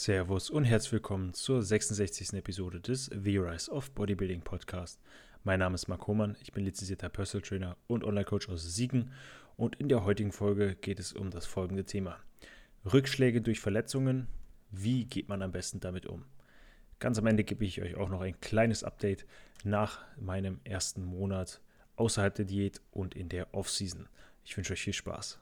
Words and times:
Servus 0.00 0.48
und 0.48 0.64
herzlich 0.64 0.92
willkommen 0.92 1.34
zur 1.34 1.62
66. 1.62 2.32
Episode 2.32 2.80
des 2.80 3.10
The 3.12 3.36
Rise 3.36 3.70
of 3.70 3.90
Bodybuilding 3.90 4.40
Podcast. 4.40 4.98
Mein 5.44 5.58
Name 5.58 5.74
ist 5.74 5.88
Marc 5.88 6.06
Hohmann, 6.06 6.38
ich 6.40 6.52
bin 6.52 6.64
lizenzierter 6.64 7.10
Personal 7.10 7.46
Trainer 7.46 7.76
und 7.86 8.02
Online-Coach 8.02 8.48
aus 8.48 8.62
Siegen 8.74 9.12
und 9.58 9.76
in 9.76 9.90
der 9.90 10.02
heutigen 10.02 10.32
Folge 10.32 10.74
geht 10.74 11.00
es 11.00 11.12
um 11.12 11.28
das 11.28 11.44
folgende 11.44 11.84
Thema. 11.84 12.16
Rückschläge 12.90 13.42
durch 13.42 13.60
Verletzungen, 13.60 14.26
wie 14.70 15.04
geht 15.04 15.28
man 15.28 15.42
am 15.42 15.52
besten 15.52 15.80
damit 15.80 16.06
um? 16.06 16.24
Ganz 16.98 17.18
am 17.18 17.26
Ende 17.26 17.44
gebe 17.44 17.66
ich 17.66 17.82
euch 17.82 17.94
auch 17.96 18.08
noch 18.08 18.22
ein 18.22 18.40
kleines 18.40 18.82
Update 18.82 19.26
nach 19.64 20.02
meinem 20.18 20.60
ersten 20.64 21.04
Monat 21.04 21.60
außerhalb 21.96 22.34
der 22.34 22.46
Diät 22.46 22.80
und 22.90 23.14
in 23.14 23.28
der 23.28 23.52
Off-Season. 23.52 24.08
Ich 24.46 24.56
wünsche 24.56 24.72
euch 24.72 24.80
viel 24.80 24.94
Spaß. 24.94 25.38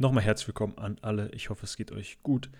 Nochmal 0.00 0.22
herzlich 0.22 0.46
willkommen 0.46 0.78
an 0.78 0.96
alle. 1.02 1.28
Ich 1.32 1.50
hoffe, 1.50 1.66
es 1.66 1.76
geht 1.76 1.90
euch 1.90 2.22
gut. 2.22 2.50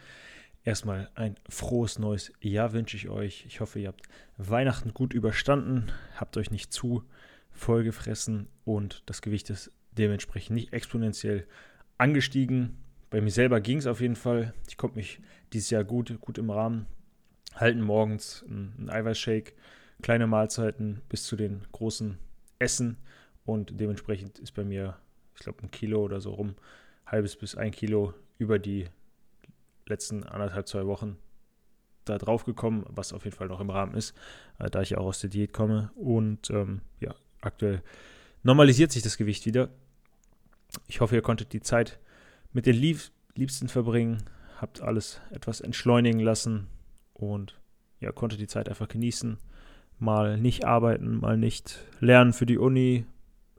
Erstmal 0.64 1.08
ein 1.14 1.36
frohes 1.48 2.00
neues 2.00 2.32
Jahr 2.40 2.72
wünsche 2.72 2.96
ich 2.96 3.08
euch. 3.08 3.44
Ich 3.46 3.60
hoffe, 3.60 3.78
ihr 3.78 3.86
habt 3.86 4.08
Weihnachten 4.38 4.92
gut 4.92 5.14
überstanden, 5.14 5.92
habt 6.16 6.36
euch 6.36 6.50
nicht 6.50 6.72
zu 6.72 7.04
vollgefressen 7.52 8.48
und 8.64 9.04
das 9.06 9.22
Gewicht 9.22 9.50
ist 9.50 9.70
dementsprechend 9.92 10.56
nicht 10.56 10.72
exponentiell 10.72 11.46
angestiegen. 11.96 12.76
Bei 13.08 13.20
mir 13.20 13.30
selber 13.30 13.60
ging 13.60 13.78
es 13.78 13.86
auf 13.86 14.00
jeden 14.00 14.16
Fall. 14.16 14.52
Ich 14.66 14.76
konnte 14.76 14.96
mich 14.96 15.20
dieses 15.52 15.70
Jahr 15.70 15.84
gut, 15.84 16.20
gut 16.20 16.38
im 16.38 16.50
Rahmen 16.50 16.86
halten 17.54 17.82
morgens 17.82 18.44
einen 18.48 18.90
Eiweißshake, 18.90 19.52
kleine 20.02 20.26
Mahlzeiten 20.26 21.02
bis 21.08 21.22
zu 21.22 21.36
den 21.36 21.62
großen 21.70 22.18
Essen 22.58 22.96
und 23.44 23.78
dementsprechend 23.78 24.40
ist 24.40 24.54
bei 24.54 24.64
mir, 24.64 24.96
ich 25.36 25.42
glaube, 25.42 25.62
ein 25.62 25.70
Kilo 25.70 26.02
oder 26.02 26.20
so 26.20 26.32
rum, 26.32 26.56
halbes 27.10 27.36
bis 27.36 27.54
ein 27.54 27.70
Kilo 27.70 28.14
über 28.38 28.58
die 28.58 28.86
letzten 29.86 30.24
anderthalb, 30.24 30.68
zwei 30.68 30.86
Wochen 30.86 31.16
da 32.04 32.18
drauf 32.18 32.44
gekommen, 32.44 32.84
was 32.88 33.12
auf 33.12 33.24
jeden 33.24 33.36
Fall 33.36 33.48
noch 33.48 33.60
im 33.60 33.70
Rahmen 33.70 33.94
ist, 33.94 34.14
äh, 34.58 34.70
da 34.70 34.80
ich 34.80 34.90
ja 34.90 34.98
auch 34.98 35.06
aus 35.06 35.20
der 35.20 35.30
Diät 35.30 35.52
komme. 35.52 35.90
Und 35.94 36.50
ähm, 36.50 36.80
ja, 37.00 37.14
aktuell 37.40 37.82
normalisiert 38.42 38.92
sich 38.92 39.02
das 39.02 39.16
Gewicht 39.16 39.44
wieder. 39.46 39.68
Ich 40.86 41.00
hoffe, 41.00 41.14
ihr 41.14 41.22
konntet 41.22 41.52
die 41.52 41.60
Zeit 41.60 41.98
mit 42.52 42.66
den 42.66 42.76
Lieb 42.76 43.00
Liebsten 43.34 43.68
verbringen, 43.68 44.24
habt 44.60 44.80
alles 44.80 45.20
etwas 45.30 45.60
entschleunigen 45.60 46.18
lassen, 46.18 46.66
und 47.18 47.60
ja, 48.00 48.12
konnte 48.12 48.36
die 48.36 48.46
Zeit 48.46 48.68
einfach 48.68 48.88
genießen. 48.88 49.38
Mal 49.98 50.38
nicht 50.38 50.64
arbeiten, 50.64 51.18
mal 51.18 51.36
nicht 51.36 51.80
lernen 52.00 52.32
für 52.32 52.46
die 52.46 52.58
Uni 52.58 53.04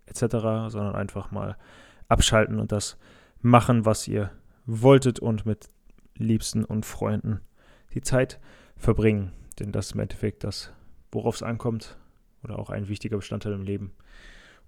etc., 0.05 0.21
sondern 0.69 0.95
einfach 0.95 1.31
mal 1.31 1.57
abschalten 2.07 2.59
und 2.59 2.71
das 2.71 2.97
machen, 3.41 3.85
was 3.85 4.07
ihr 4.07 4.31
wolltet 4.65 5.19
und 5.19 5.45
mit 5.45 5.69
Liebsten 6.15 6.63
und 6.63 6.85
Freunden 6.85 7.41
die 7.93 8.01
Zeit 8.01 8.39
verbringen. 8.75 9.31
Denn 9.59 9.71
das 9.71 9.87
ist 9.87 9.91
im 9.93 10.01
Endeffekt 10.01 10.43
das, 10.43 10.71
worauf 11.11 11.35
es 11.35 11.43
ankommt 11.43 11.97
oder 12.43 12.59
auch 12.59 12.69
ein 12.69 12.87
wichtiger 12.87 13.17
Bestandteil 13.17 13.53
im 13.53 13.63
Leben. 13.63 13.93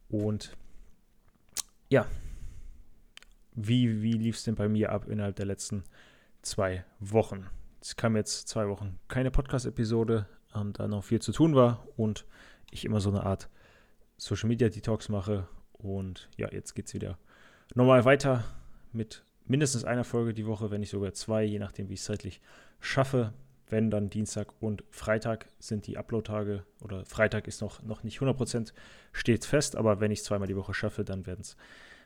Und 0.09 0.55
ja, 1.89 2.05
wie, 3.53 4.02
wie 4.02 4.14
lief 4.14 4.38
es 4.38 4.44
denn 4.44 4.55
bei 4.55 4.67
mir 4.67 4.92
ab 4.92 5.08
innerhalb 5.08 5.36
der 5.36 5.45
letzten 5.45 5.83
zwei 6.42 6.86
Wochen? 6.99 7.47
Es 7.81 7.95
kam 7.95 8.16
jetzt 8.16 8.47
zwei 8.47 8.67
Wochen 8.67 8.99
keine 9.08 9.31
Podcast-Episode, 9.31 10.27
ähm, 10.55 10.73
da 10.73 10.88
noch 10.88 11.03
viel 11.03 11.22
zu 11.22 11.31
tun 11.31 11.55
war 11.55 11.86
und 11.95 12.25
ich 12.72 12.86
immer 12.86 12.99
so 12.99 13.09
eine 13.09 13.23
Art 13.23 13.49
Social 14.17 14.49
Media 14.49 14.69
Detox 14.69 15.09
mache. 15.09 15.47
Und 15.73 16.30
ja, 16.38 16.49
jetzt 16.52 16.75
geht 16.75 16.88
es 16.88 16.94
wieder 16.94 17.17
normal 17.73 18.05
weiter 18.05 18.44
mit 18.94 19.23
mindestens 19.45 19.84
einer 19.84 20.03
Folge 20.03 20.33
die 20.33 20.45
Woche, 20.45 20.71
wenn 20.71 20.82
nicht 20.82 20.89
sogar 20.89 21.14
zwei, 21.14 21.43
je 21.43 21.60
nachdem, 21.60 21.89
wie 21.89 21.93
ich 21.93 21.99
es 21.99 22.05
zeitlich 22.05 22.42
schaffe. 22.80 23.33
Wenn 23.67 23.89
dann 23.89 24.10
Dienstag 24.10 24.61
und 24.61 24.83
Freitag 24.89 25.48
sind 25.60 25.88
die 25.88 25.98
Upload-Tage 25.98 26.65
oder 26.82 27.05
Freitag 27.05 27.48
ist 27.48 27.61
noch, 27.61 27.82
noch 27.83 28.04
nicht 28.04 28.20
100% 28.20 28.73
steht 29.14 29.45
fest, 29.45 29.77
aber 29.77 30.02
wenn 30.02 30.11
ich 30.11 30.23
zweimal 30.23 30.48
die 30.48 30.58
Woche 30.58 30.73
schaffe, 30.73 31.05
dann 31.05 31.26
werden 31.26 31.42
es 31.42 31.55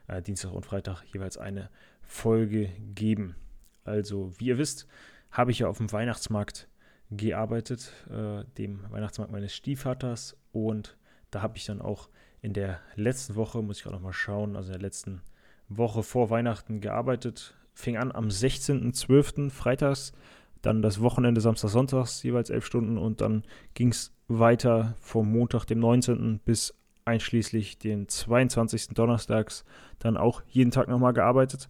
äh, 0.07 0.21
Dienstag 0.21 0.51
und 0.53 0.65
Freitag 0.65 1.03
jeweils 1.11 1.37
eine 1.37 1.69
Folge 2.01 2.69
geben. 2.93 3.35
Also, 3.83 4.31
wie 4.37 4.45
ihr 4.45 4.59
wisst, 4.59 4.87
habe 5.31 5.49
ich 5.49 5.59
ja 5.59 5.67
auf 5.67 5.77
dem 5.77 5.91
Weihnachtsmarkt 5.91 6.67
gearbeitet, 7.09 7.91
äh, 8.11 8.43
dem 8.57 8.79
Weihnachtsmarkt 8.91 9.31
meines 9.31 9.53
Stiefvaters. 9.55 10.37
Und 10.51 10.97
da 11.31 11.41
habe 11.41 11.57
ich 11.57 11.65
dann 11.65 11.81
auch 11.81 12.09
in 12.41 12.53
der 12.53 12.79
letzten 12.95 13.35
Woche, 13.35 13.63
muss 13.63 13.77
ich 13.77 13.83
gerade 13.83 13.95
noch 13.95 14.03
mal 14.03 14.13
schauen, 14.13 14.55
also 14.55 14.67
in 14.67 14.73
der 14.73 14.81
letzten 14.81 15.15
Woche 15.15 15.34
vor 15.69 16.29
Weihnachten 16.29 16.81
gearbeitet. 16.81 17.55
Fing 17.73 17.97
an 17.97 18.11
am 18.11 18.27
16.12. 18.27 19.49
freitags, 19.49 20.13
dann 20.61 20.81
das 20.81 21.01
Wochenende 21.01 21.41
Samstag, 21.41 21.69
Sonntags, 21.69 22.23
jeweils 22.23 22.49
elf 22.49 22.65
Stunden 22.65 22.97
und 22.97 23.21
dann 23.21 23.43
ging 23.73 23.89
es 23.89 24.13
weiter 24.27 24.95
vom 24.99 25.31
Montag, 25.31 25.65
dem 25.65 25.79
19. 25.79 26.39
bis 26.39 26.73
einschließlich 27.05 27.77
den 27.77 28.07
22. 28.07 28.89
Donnerstags, 28.89 29.63
dann 29.99 30.17
auch 30.17 30.41
jeden 30.47 30.71
Tag 30.71 30.87
nochmal 30.87 31.13
gearbeitet. 31.13 31.69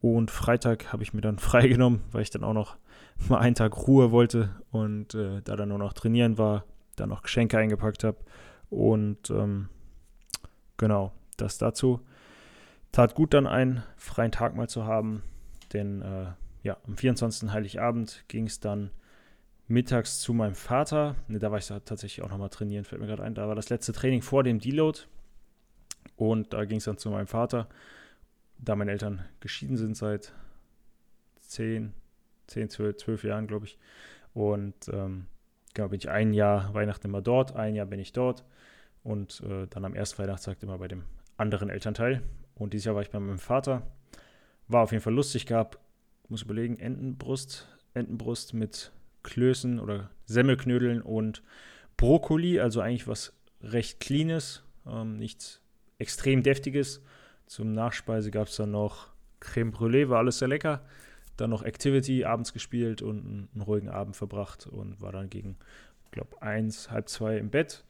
Und 0.00 0.30
Freitag 0.30 0.92
habe 0.92 1.02
ich 1.02 1.14
mir 1.14 1.20
dann 1.20 1.38
freigenommen, 1.38 2.00
weil 2.10 2.22
ich 2.22 2.30
dann 2.30 2.44
auch 2.44 2.54
noch 2.54 2.76
mal 3.28 3.38
einen 3.38 3.54
Tag 3.54 3.86
Ruhe 3.86 4.10
wollte 4.10 4.50
und 4.70 5.14
äh, 5.14 5.40
da 5.42 5.54
dann 5.54 5.68
nur 5.68 5.78
noch 5.78 5.92
trainieren 5.92 6.38
war, 6.38 6.64
dann 6.96 7.08
noch 7.08 7.22
Geschenke 7.22 7.56
eingepackt 7.58 8.02
habe. 8.02 8.18
Und 8.68 9.30
ähm, 9.30 9.68
genau, 10.76 11.12
das 11.36 11.58
dazu. 11.58 12.00
Tat 12.92 13.14
gut 13.14 13.32
dann 13.32 13.46
einen 13.46 13.82
freien 13.96 14.32
Tag 14.32 14.54
mal 14.54 14.68
zu 14.68 14.84
haben, 14.84 15.22
denn 15.72 16.02
äh, 16.02 16.26
ja, 16.62 16.76
am 16.86 16.96
24. 16.96 17.50
Heiligabend 17.50 18.24
ging 18.28 18.46
es 18.46 18.60
dann 18.60 18.90
mittags 19.66 20.20
zu 20.20 20.34
meinem 20.34 20.54
Vater. 20.54 21.16
Ne, 21.28 21.38
da 21.38 21.50
war 21.50 21.58
ich 21.58 21.66
tatsächlich 21.66 22.22
auch 22.22 22.28
nochmal 22.28 22.50
trainieren, 22.50 22.84
fällt 22.84 23.00
mir 23.00 23.06
gerade 23.08 23.22
ein. 23.22 23.34
Da 23.34 23.48
war 23.48 23.54
das 23.54 23.70
letzte 23.70 23.92
Training 23.92 24.22
vor 24.22 24.44
dem 24.44 24.58
Deload. 24.58 25.00
Und 26.16 26.52
da 26.52 26.64
ging 26.64 26.78
es 26.78 26.84
dann 26.84 26.98
zu 26.98 27.10
meinem 27.10 27.26
Vater, 27.26 27.68
da 28.58 28.76
meine 28.76 28.90
Eltern 28.90 29.24
geschieden 29.40 29.76
sind 29.76 29.96
seit 29.96 30.34
10, 31.40 31.94
10, 32.48 32.68
12, 32.68 32.96
12 32.98 33.24
Jahren, 33.24 33.46
glaube 33.46 33.66
ich. 33.66 33.78
Und 34.34 34.88
ähm, 34.88 35.26
genau, 35.74 35.88
bin 35.88 35.98
ich 35.98 36.10
ein 36.10 36.34
Jahr 36.34 36.74
Weihnachten 36.74 37.06
immer 37.06 37.22
dort, 37.22 37.56
ein 37.56 37.74
Jahr 37.74 37.86
bin 37.86 38.00
ich 38.00 38.12
dort 38.12 38.44
und 39.02 39.42
äh, 39.48 39.66
dann 39.68 39.84
am 39.84 39.94
ersten 39.94 40.22
Weihnachtstag 40.22 40.62
immer 40.62 40.78
bei 40.78 40.88
dem 40.88 41.04
anderen 41.36 41.70
Elternteil. 41.70 42.22
Und 42.62 42.72
dieses 42.72 42.86
Jahr 42.86 42.94
war 42.94 43.02
ich 43.02 43.10
bei 43.10 43.20
meinem 43.20 43.38
Vater. 43.38 43.82
War 44.68 44.82
auf 44.82 44.92
jeden 44.92 45.02
Fall 45.02 45.14
lustig, 45.14 45.46
gab, 45.46 45.78
muss 46.28 46.42
überlegen, 46.42 46.78
Entenbrust, 46.78 47.68
Entenbrust 47.94 48.54
mit 48.54 48.92
Klößen 49.22 49.78
oder 49.78 50.10
Semmelknödeln 50.24 51.02
und 51.02 51.42
Brokkoli, 51.96 52.58
also 52.58 52.80
eigentlich 52.80 53.06
was 53.06 53.34
recht 53.60 54.00
Cleanes, 54.00 54.64
ähm, 54.86 55.18
nichts 55.18 55.60
extrem 55.98 56.42
Deftiges. 56.42 57.02
Zum 57.46 57.72
Nachspeise 57.72 58.30
gab 58.30 58.48
es 58.48 58.56
dann 58.56 58.70
noch 58.70 59.10
Creme 59.40 59.72
Brûlée, 59.72 60.08
war 60.08 60.18
alles 60.18 60.38
sehr 60.38 60.48
lecker 60.48 60.82
dann 61.36 61.50
noch 61.50 61.62
Activity 61.62 62.24
abends 62.24 62.52
gespielt 62.52 63.02
und 63.02 63.48
einen, 63.54 63.62
ruhigen 63.62 63.88
Abend 63.88 64.16
verbracht 64.16 64.66
und 64.66 65.00
war 65.00 65.12
dann 65.12 65.30
gegen, 65.30 65.56
ich 66.04 66.10
glaube, 66.12 66.40
eins, 66.42 66.90
halb 66.90 67.08
zwei 67.08 67.38
im 67.38 67.50
Bett. 67.50 67.84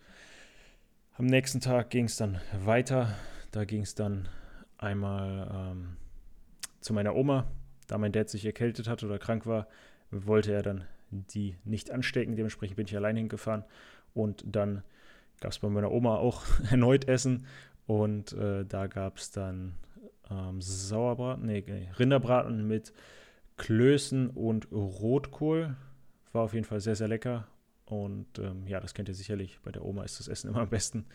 Am 1.18 1.26
nächsten 1.26 1.60
Tag 1.60 1.90
ging 1.90 2.06
es 2.06 2.16
dann 2.16 2.40
weiter. 2.64 3.14
Da 3.50 3.64
ging 3.64 3.82
es 3.82 3.94
dann 3.94 4.28
einmal 4.82 5.50
ähm, 5.54 5.96
zu 6.80 6.92
meiner 6.92 7.14
Oma. 7.14 7.50
Da 7.86 7.98
mein 7.98 8.12
Dad 8.12 8.28
sich 8.28 8.44
erkältet 8.44 8.88
hat 8.88 9.02
oder 9.02 9.18
krank 9.18 9.46
war, 9.46 9.68
wollte 10.10 10.52
er 10.52 10.62
dann 10.62 10.84
die 11.10 11.56
nicht 11.64 11.90
anstecken. 11.90 12.36
Dementsprechend 12.36 12.76
bin 12.76 12.86
ich 12.86 12.96
allein 12.96 13.16
hingefahren. 13.16 13.64
Und 14.14 14.44
dann 14.46 14.82
gab 15.40 15.52
es 15.52 15.58
bei 15.58 15.68
meiner 15.68 15.90
Oma 15.90 16.16
auch 16.16 16.44
erneut 16.70 17.08
Essen. 17.08 17.46
Und 17.86 18.32
äh, 18.32 18.64
da 18.64 18.86
gab 18.86 19.18
es 19.18 19.30
dann 19.30 19.74
ähm, 20.30 20.60
Sauerbraten, 20.60 21.46
nee, 21.46 21.88
Rinderbraten 21.98 22.66
mit 22.66 22.92
Klößen 23.56 24.30
und 24.30 24.70
Rotkohl. 24.72 25.76
War 26.32 26.42
auf 26.42 26.54
jeden 26.54 26.64
Fall 26.64 26.80
sehr, 26.80 26.96
sehr 26.96 27.08
lecker. 27.08 27.46
Und 27.84 28.38
ähm, 28.38 28.66
ja, 28.66 28.80
das 28.80 28.94
kennt 28.94 29.08
ihr 29.08 29.14
sicherlich. 29.14 29.58
Bei 29.62 29.72
der 29.72 29.84
Oma 29.84 30.04
ist 30.04 30.18
das 30.18 30.28
Essen 30.28 30.48
immer 30.48 30.60
am 30.60 30.70
besten. 30.70 31.06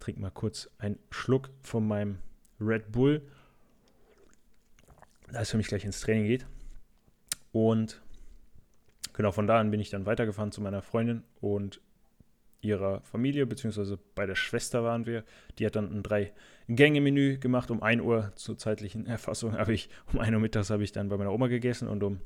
Trink 0.00 0.18
mal 0.18 0.30
kurz 0.30 0.70
einen 0.78 0.98
Schluck 1.10 1.50
von 1.62 1.86
meinem 1.86 2.18
Red 2.60 2.92
Bull, 2.92 3.22
da 5.30 5.40
es 5.40 5.50
für 5.50 5.56
mich 5.56 5.68
gleich 5.68 5.84
ins 5.84 6.00
Training 6.00 6.26
geht. 6.26 6.46
Und 7.52 8.00
genau 9.12 9.32
von 9.32 9.46
da 9.46 9.58
an 9.58 9.70
bin 9.70 9.80
ich 9.80 9.90
dann 9.90 10.06
weitergefahren 10.06 10.52
zu 10.52 10.60
meiner 10.60 10.82
Freundin 10.82 11.22
und 11.40 11.80
ihrer 12.60 13.00
Familie, 13.02 13.46
beziehungsweise 13.46 13.98
bei 14.14 14.26
der 14.26 14.34
Schwester 14.34 14.82
waren 14.82 15.06
wir. 15.06 15.24
Die 15.58 15.66
hat 15.66 15.76
dann 15.76 15.92
ein 15.92 16.02
Drei-Gänge-Menü 16.02 17.38
gemacht. 17.38 17.70
Um 17.70 17.82
1 17.82 18.02
Uhr 18.02 18.32
zur 18.34 18.58
zeitlichen 18.58 19.06
Erfassung 19.06 19.56
habe 19.56 19.72
ich, 19.72 19.88
um 20.12 20.18
1 20.18 20.34
Uhr 20.34 20.40
mittags 20.40 20.70
habe 20.70 20.82
ich 20.82 20.92
dann 20.92 21.08
bei 21.08 21.16
meiner 21.16 21.32
Oma 21.32 21.46
gegessen 21.46 21.88
und 21.88 22.02
um 22.02 22.20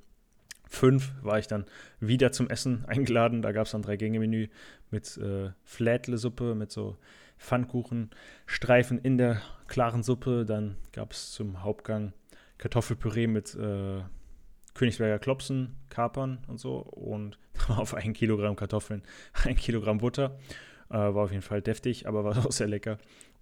fünf 0.69 1.13
war 1.23 1.39
ich 1.39 1.47
dann 1.47 1.67
wieder 2.01 2.33
zum 2.33 2.49
Essen 2.49 2.85
eingeladen. 2.87 3.43
Da 3.43 3.53
gab 3.53 3.67
es 3.67 3.73
dann 3.73 3.83
drei 3.83 3.97
Gänge-Menü 3.97 4.49
mit 4.91 5.17
äh, 5.19 5.51
Flädle-Suppe, 5.65 6.55
mit 6.55 6.73
so 6.73 6.97
Pfannkuchenstreifen 7.39 8.99
in 8.99 9.19
der 9.19 9.43
klaren 9.67 10.03
Suppe. 10.03 10.45
Dann 10.45 10.77
gab 10.93 11.13
es 11.13 11.33
zum 11.33 11.63
Hauptgang 11.63 12.13
Kartoffelpüree 12.59 13.27
mit 13.27 13.55
äh, 13.55 14.03
Königsberger 14.75 15.19
Klopsen, 15.19 15.77
Kapern 15.89 16.39
und 16.47 16.59
so. 16.59 16.79
Und 16.79 17.39
auf 17.69 17.95
ein 17.95 18.13
Kilogramm 18.13 18.57
Kartoffeln, 18.57 19.03
ein 19.45 19.57
Kilogramm 19.57 19.99
Butter. 19.99 20.39
Äh, 20.89 20.95
war 20.95 21.25
auf 21.25 21.31
jeden 21.31 21.43
Fall 21.43 21.63
deftig, 21.63 22.07
aber 22.07 22.25
war 22.25 22.37
auch 22.47 22.53
sehr 22.53 22.69
lecker. 22.69 22.99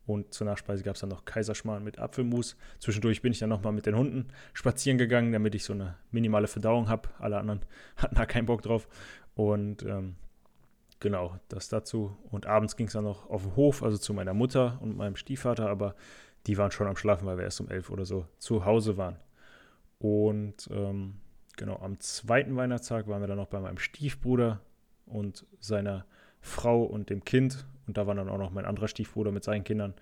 Und 0.06 0.34
zur 0.34 0.46
Nachspeise 0.46 0.82
gab 0.82 0.94
es 0.94 1.00
dann 1.00 1.10
noch 1.10 1.25
Kaiserschmarrn 1.25 1.84
mit 1.84 1.98
Apfelmus. 1.98 2.56
Zwischendurch 2.78 3.22
bin 3.22 3.32
ich 3.32 3.38
dann 3.38 3.50
nochmal 3.50 3.72
mit 3.72 3.86
den 3.86 3.96
Hunden 3.96 4.28
spazieren 4.54 4.98
gegangen, 4.98 5.32
damit 5.32 5.54
ich 5.54 5.62
so 5.62 5.72
eine 5.72 5.96
minimale 6.10 6.48
Verdauung 6.48 6.88
habe. 6.88 7.10
Alle 7.19 7.38
anderen 7.38 7.60
hatten 7.96 8.16
da 8.16 8.26
keinen 8.26 8.46
Bock 8.46 8.62
drauf. 8.62 8.88
Und 9.34 9.84
ähm, 9.84 10.16
genau, 11.00 11.38
das 11.49 11.69
dazu. 11.69 12.17
Und 12.31 12.47
abends 12.47 12.76
ging 12.76 12.87
es 12.87 12.93
dann 12.93 13.05
noch 13.05 13.29
auf 13.29 13.43
den 13.43 13.56
Hof, 13.56 13.82
also 13.82 13.99
zu 13.99 14.14
meiner 14.14 14.35
Mutter 14.35 14.79
und 14.81 14.97
meinem 14.97 15.17
Stiefvater, 15.17 15.69
aber 15.69 15.94
die 16.47 16.56
waren 16.56 16.70
schon 16.70 16.87
am 16.87 16.97
Schlafen, 16.97 17.26
weil 17.26 17.37
wir 17.37 17.44
erst 17.44 17.61
um 17.61 17.69
elf 17.69 17.91
oder 17.91 18.05
so 18.05 18.26
zu 18.38 18.64
Hause 18.64 18.97
waren. 18.97 19.17
Und 19.99 20.69
ähm, 20.73 21.17
genau, 21.56 21.76
am 21.76 22.00
zweiten 22.00 22.56
Weihnachtstag 22.56 23.06
waren 23.08 23.20
wir 23.20 23.29
dann 23.29 23.37
noch 23.37 23.49
bei 23.49 23.61
meinem 23.61 23.79
Stiefbruder 23.79 24.61
und 25.06 25.44
seiner 25.58 26.06
Frau 26.41 26.82
und 26.82 27.11
dem 27.11 27.25
Kind 27.25 27.67
und 27.91 27.96
da 27.96 28.06
war 28.06 28.14
dann 28.14 28.29
auch 28.29 28.38
noch 28.38 28.53
mein 28.53 28.67
anderer 28.67 28.87
Stiefbruder 28.87 29.32
mit 29.32 29.43
seinen 29.43 29.64
Kindern. 29.64 29.94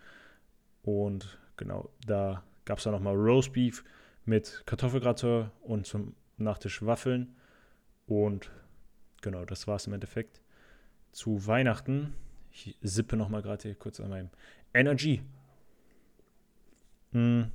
Und 0.82 1.38
genau, 1.56 1.88
da 2.06 2.44
gab 2.66 2.76
es 2.76 2.84
dann 2.84 2.92
nochmal 2.92 3.14
Roastbeef 3.16 3.82
mit 4.26 4.62
Kartoffelgratin 4.66 5.50
und 5.62 5.86
zum 5.86 6.14
Nachtisch 6.36 6.84
Waffeln. 6.84 7.34
Und 8.04 8.50
genau, 9.22 9.46
das 9.46 9.66
war 9.66 9.76
es 9.76 9.86
im 9.86 9.94
Endeffekt. 9.94 10.42
Zu 11.12 11.46
Weihnachten, 11.46 12.14
ich 12.52 12.76
sippe 12.80 13.16
nochmal 13.16 13.42
gerade 13.42 13.62
hier 13.62 13.74
kurz 13.74 14.00
an 14.00 14.10
meinem 14.10 14.30
Energy. 14.74 15.22
Hm. 17.12 17.50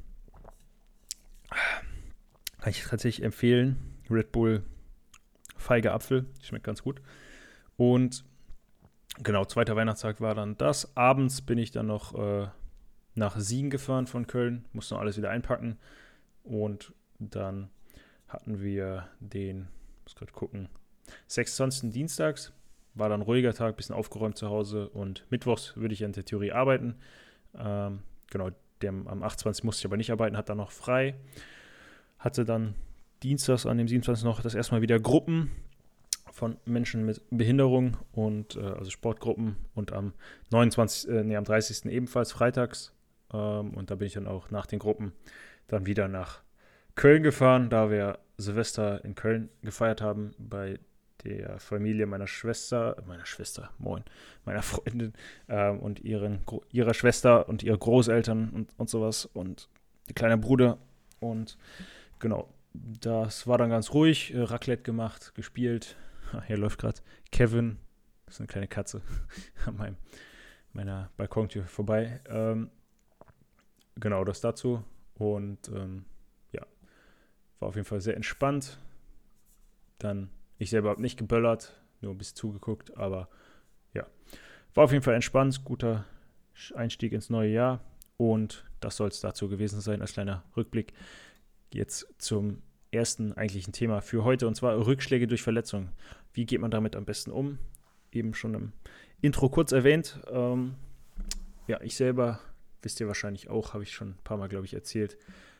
Kann 2.59 2.71
ich 2.71 2.83
tatsächlich 2.83 3.25
empfehlen. 3.25 3.77
Red 4.09 4.31
Bull 4.31 4.63
Feige 5.57 5.93
Apfel, 5.93 6.25
schmeckt 6.41 6.65
ganz 6.65 6.83
gut. 6.83 7.01
Und 7.77 8.25
genau, 9.23 9.45
zweiter 9.45 9.75
Weihnachtstag 9.75 10.19
war 10.19 10.35
dann 10.35 10.57
das. 10.57 10.95
Abends 10.97 11.41
bin 11.41 11.57
ich 11.57 11.71
dann 11.71 11.87
noch 11.87 12.13
äh, 12.15 12.47
nach 13.15 13.39
Siegen 13.39 13.69
gefahren 13.69 14.07
von 14.07 14.27
Köln, 14.27 14.65
musste 14.73 14.95
noch 14.95 15.01
alles 15.01 15.17
wieder 15.17 15.29
einpacken. 15.29 15.77
Und 16.43 16.93
dann 17.19 17.69
hatten 18.27 18.61
wir 18.61 19.07
den, 19.19 19.69
muss 20.03 20.15
gerade 20.15 20.33
gucken, 20.33 20.69
26. 21.27 21.91
Dienstags. 21.91 22.51
War 22.95 23.09
dann 23.09 23.21
ruhiger 23.21 23.53
Tag, 23.53 23.77
bisschen 23.77 23.95
aufgeräumt 23.95 24.37
zu 24.37 24.49
Hause 24.49 24.89
und 24.89 25.25
mittwochs 25.29 25.75
würde 25.75 25.93
ich 25.93 26.01
in 26.01 26.11
der 26.11 26.25
Theorie 26.25 26.51
arbeiten. 26.51 26.95
Ähm, 27.57 27.99
genau, 28.29 28.49
dem, 28.81 29.07
am 29.07 29.23
28. 29.23 29.63
musste 29.63 29.81
ich 29.81 29.85
aber 29.85 29.97
nicht 29.97 30.11
arbeiten, 30.11 30.37
hat 30.37 30.49
dann 30.49 30.57
noch 30.57 30.71
frei. 30.71 31.15
Hatte 32.19 32.45
dann 32.45 32.75
dienstags 33.23 33.65
an 33.65 33.77
dem 33.77 33.87
27. 33.87 34.23
noch 34.25 34.41
das 34.41 34.53
erstmal 34.53 34.81
wieder 34.81 34.99
Gruppen 34.99 35.51
von 36.31 36.57
Menschen 36.65 37.05
mit 37.05 37.21
Behinderung 37.29 37.97
und 38.11 38.55
äh, 38.55 38.61
also 38.61 38.89
Sportgruppen 38.89 39.55
und 39.75 39.93
am 39.93 40.13
29, 40.51 41.09
äh, 41.09 41.23
nee, 41.23 41.35
am 41.35 41.43
30. 41.43 41.85
ebenfalls 41.85 42.31
freitags. 42.31 42.93
Ähm, 43.31 43.71
und 43.73 43.91
da 43.91 43.95
bin 43.95 44.07
ich 44.07 44.13
dann 44.13 44.27
auch 44.27 44.49
nach 44.51 44.65
den 44.65 44.79
Gruppen 44.79 45.13
dann 45.67 45.85
wieder 45.85 46.07
nach 46.07 46.41
Köln 46.95 47.23
gefahren, 47.23 47.69
da 47.69 47.89
wir 47.89 48.19
Silvester 48.37 49.03
in 49.05 49.15
Köln 49.15 49.49
gefeiert 49.61 50.01
haben 50.01 50.33
bei 50.37 50.79
der 51.23 51.59
Familie 51.59 52.05
meiner 52.05 52.27
Schwester, 52.27 53.01
meiner 53.05 53.25
Schwester, 53.25 53.71
moin, 53.77 54.03
meiner 54.45 54.61
Freundin 54.61 55.13
ähm, 55.49 55.79
und 55.79 55.99
ihren, 56.01 56.39
ihrer 56.71 56.93
Schwester 56.93 57.47
und 57.47 57.63
ihre 57.63 57.77
Großeltern 57.77 58.49
und, 58.49 58.69
und 58.77 58.89
sowas 58.89 59.25
und 59.25 59.69
die 60.09 60.13
kleine 60.13 60.37
Bruder. 60.37 60.77
Und 61.19 61.57
genau, 62.19 62.49
das 62.73 63.47
war 63.47 63.57
dann 63.57 63.69
ganz 63.69 63.93
ruhig, 63.93 64.33
äh, 64.33 64.41
Raclette 64.41 64.83
gemacht, 64.83 65.33
gespielt, 65.35 65.95
hier 66.47 66.57
läuft 66.57 66.79
gerade 66.79 66.99
Kevin, 67.31 67.77
das 68.25 68.35
ist 68.35 68.41
eine 68.41 68.47
kleine 68.47 68.67
Katze, 68.67 69.01
an 69.65 69.77
meinem, 69.77 69.97
meiner 70.73 71.11
Balkontür 71.17 71.65
vorbei. 71.65 72.21
Ähm, 72.27 72.69
genau, 73.95 74.23
das 74.23 74.41
dazu. 74.41 74.83
Und 75.15 75.69
ähm, 75.69 76.05
ja, 76.51 76.65
war 77.59 77.69
auf 77.69 77.75
jeden 77.75 77.85
Fall 77.85 78.01
sehr 78.01 78.15
entspannt. 78.15 78.79
Dann, 79.99 80.29
ich 80.57 80.69
selber 80.69 80.89
habe 80.89 81.01
nicht 81.01 81.17
geböllert, 81.17 81.81
nur 82.01 82.13
ein 82.13 82.17
bisschen 82.17 82.35
zugeguckt, 82.35 82.97
aber 82.97 83.29
ja, 83.93 84.05
war 84.73 84.85
auf 84.85 84.91
jeden 84.91 85.03
Fall 85.03 85.15
entspannt, 85.15 85.63
guter 85.63 86.05
Einstieg 86.75 87.13
ins 87.13 87.29
neue 87.29 87.51
Jahr. 87.51 87.81
Und 88.17 88.65
das 88.79 88.97
soll 88.97 89.09
es 89.09 89.19
dazu 89.19 89.49
gewesen 89.49 89.81
sein, 89.81 90.01
als 90.01 90.13
kleiner 90.13 90.43
Rückblick. 90.55 90.93
Jetzt 91.73 92.07
zum 92.17 92.61
ersten 92.91 93.33
eigentlichen 93.33 93.73
Thema 93.73 94.01
für 94.01 94.23
heute, 94.23 94.47
und 94.47 94.55
zwar 94.55 94.85
Rückschläge 94.85 95.27
durch 95.27 95.41
Verletzungen. 95.41 95.89
Wie 96.33 96.45
geht 96.45 96.61
man 96.61 96.71
damit 96.71 96.95
am 96.95 97.05
besten 97.05 97.31
um? 97.31 97.57
Eben 98.11 98.33
schon 98.33 98.53
im 98.53 98.73
Intro 99.21 99.49
kurz 99.49 99.71
erwähnt. 99.71 100.19
Ähm, 100.31 100.75
ja, 101.67 101.81
ich 101.81 101.95
selber, 101.95 102.39
wisst 102.81 102.99
ihr 102.99 103.07
wahrscheinlich 103.07 103.49
auch, 103.49 103.73
habe 103.73 103.83
ich 103.83 103.91
schon 103.91 104.09
ein 104.09 104.23
paar 104.23 104.37
Mal, 104.37 104.49
glaube 104.49 104.65
ich, 104.65 104.73
erzählt, 104.73 105.17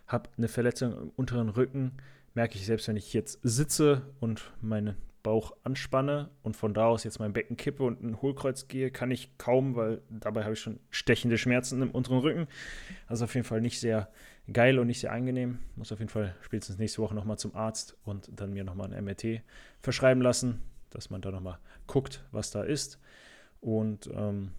habe 0.08 0.30
eine 0.38 0.48
Verletzung 0.48 0.94
im 0.94 1.10
unteren 1.16 1.50
Rücken. 1.50 1.94
Merke 2.34 2.56
ich 2.56 2.66
selbst, 2.66 2.88
wenn 2.88 2.98
ich 2.98 3.14
jetzt 3.14 3.40
sitze 3.44 4.02
und 4.20 4.52
meinen 4.62 4.96
Bauch 5.24 5.56
anspanne 5.64 6.30
und 6.42 6.58
von 6.58 6.74
da 6.74 6.88
aus 6.88 7.06
jetzt 7.06 7.20
mein 7.20 7.32
Becken 7.32 7.56
kippe 7.56 7.84
und 7.84 8.04
ein 8.04 8.22
Hohlkreuz 8.22 8.68
gehe, 8.68 8.92
kann 8.92 9.10
ich 9.10 9.38
kaum, 9.38 9.76
weil 9.76 10.02
dabei 10.10 10.44
habe 10.44 10.54
ich 10.54 10.60
schon 10.60 10.80
stechende 10.90 11.38
Schmerzen 11.38 11.82
im 11.82 11.92
unteren 11.92 12.20
Rücken. 12.20 12.48
Also 13.08 13.24
auf 13.24 13.34
jeden 13.34 13.48
Fall 13.48 13.62
nicht 13.62 13.80
sehr 13.80 14.10
geil 14.52 14.80
und 14.80 14.88
nicht 14.88 15.00
sehr 15.00 15.14
angenehm. 15.14 15.60
Muss 15.78 15.94
auf 15.94 16.00
jeden 16.00 16.10
Fall 16.10 16.36
spätestens 16.42 16.78
nächste 16.78 17.02
Woche 17.02 17.16
nochmal 17.16 17.38
zum 17.38 17.56
Arzt 17.56 17.96
und 18.04 18.30
dann 18.36 18.52
mir 18.52 18.66
nochmal 18.66 18.94
ein 18.94 19.04
MRT 19.06 19.42
verschreiben 19.80 20.22
lassen, 20.22 20.62
dass 20.90 21.10
man 21.10 21.22
da 21.22 21.32
nochmal 21.32 21.58
guckt, 21.88 22.26
was 22.32 22.52
da 22.52 22.64
ist. 22.64 23.00
Und 23.62 24.10
ähm, 24.14 24.52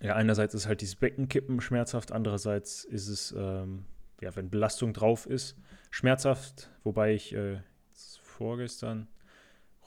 ja, 0.00 0.14
einerseits 0.14 0.54
ist 0.54 0.66
halt 0.66 0.80
dieses 0.80 0.96
Beckenkippen 0.96 1.60
schmerzhaft, 1.60 2.10
andererseits 2.10 2.84
ist 2.84 3.08
es, 3.08 3.34
ähm, 3.36 3.84
ja, 4.24 4.34
wenn 4.34 4.50
Belastung 4.50 4.94
drauf 4.94 5.26
ist, 5.26 5.56
schmerzhaft, 5.90 6.70
wobei 6.82 7.14
ich 7.14 7.34
äh, 7.34 7.60
vorgestern 8.22 9.06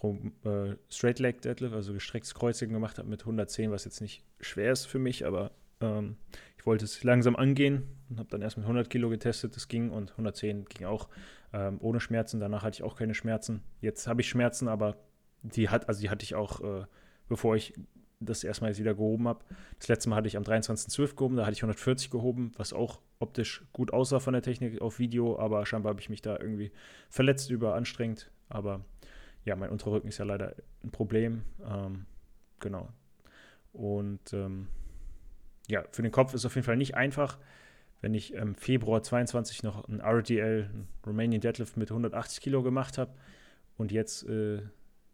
äh, 0.03 0.75
Straight 0.89 1.19
Leg 1.19 1.41
Deadlift, 1.41 1.73
also 1.73 1.93
gestrecktes 1.93 2.35
Kreuzigen 2.35 2.73
gemacht 2.73 2.99
habe 2.99 3.09
mit 3.09 3.21
110, 3.21 3.71
was 3.71 3.83
jetzt 3.83 3.99
nicht 3.99 4.23
schwer 4.39 4.71
ist 4.71 4.85
für 4.85 4.99
mich, 4.99 5.25
aber 5.25 5.51
ähm, 5.81 6.17
ich 6.55 6.67
wollte 6.67 6.85
es 6.85 7.03
langsam 7.03 7.35
angehen 7.35 7.87
und 8.09 8.19
habe 8.19 8.29
dann 8.29 8.43
erst 8.43 8.57
mit 8.57 8.65
100 8.65 8.89
Kilo 8.89 9.09
getestet, 9.09 9.55
das 9.55 9.67
ging 9.67 9.89
und 9.89 10.11
110 10.11 10.65
ging 10.65 10.85
auch 10.85 11.09
ähm, 11.51 11.77
ohne 11.81 11.99
Schmerzen. 11.99 12.39
Danach 12.39 12.61
hatte 12.61 12.75
ich 12.75 12.83
auch 12.83 12.95
keine 12.95 13.15
Schmerzen. 13.15 13.63
Jetzt 13.81 14.07
habe 14.07 14.21
ich 14.21 14.29
Schmerzen, 14.29 14.67
aber 14.67 14.97
die 15.41 15.69
hat, 15.69 15.87
also 15.87 16.01
die 16.01 16.11
hatte 16.11 16.23
ich 16.23 16.35
auch, 16.35 16.61
äh, 16.61 16.85
bevor 17.27 17.55
ich 17.55 17.73
das 18.19 18.43
erstmal 18.43 18.77
wieder 18.77 18.93
gehoben 18.93 19.27
habe. 19.27 19.43
Das 19.79 19.87
letzte 19.87 20.09
Mal 20.09 20.17
hatte 20.17 20.27
ich 20.27 20.37
am 20.37 20.43
23.12. 20.43 21.15
gehoben, 21.15 21.37
da 21.37 21.43
hatte 21.45 21.53
ich 21.53 21.63
140 21.63 22.11
gehoben, 22.11 22.51
was 22.55 22.73
auch 22.73 23.01
optisch 23.19 23.63
gut 23.73 23.91
aussah 23.93 24.19
von 24.19 24.33
der 24.33 24.41
Technik 24.41 24.81
auf 24.81 24.99
Video, 24.99 25.39
aber 25.39 25.65
scheinbar 25.65 25.91
habe 25.91 26.01
ich 26.01 26.09
mich 26.09 26.21
da 26.21 26.37
irgendwie 26.39 26.71
verletzt 27.09 27.49
über 27.49 27.75
anstrengend. 27.75 28.31
Aber 28.49 28.85
ja, 29.45 29.55
mein 29.55 29.69
Unterrücken 29.69 30.07
ist 30.07 30.17
ja 30.17 30.25
leider 30.25 30.55
ein 30.83 30.91
Problem. 30.91 31.43
Ähm, 31.65 32.05
genau. 32.59 32.89
Und 33.73 34.33
ähm, 34.33 34.67
ja, 35.67 35.83
für 35.91 36.01
den 36.01 36.11
Kopf 36.11 36.33
ist 36.33 36.41
es 36.41 36.45
auf 36.45 36.55
jeden 36.55 36.65
Fall 36.65 36.77
nicht 36.77 36.95
einfach. 36.95 37.37
Wenn 38.01 38.13
ich 38.13 38.33
im 38.33 38.55
Februar 38.55 39.01
22 39.01 39.63
noch 39.63 39.87
ein 39.87 39.99
RDL, 39.99 40.69
ein 40.71 40.87
Romanian 41.05 41.41
Deadlift 41.41 41.77
mit 41.77 41.89
180 41.89 42.41
Kilo 42.41 42.61
gemacht 42.61 42.97
habe 42.97 43.11
und 43.77 43.91
jetzt 43.91 44.23
äh, 44.23 44.61